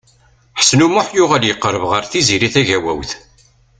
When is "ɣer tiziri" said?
1.91-2.49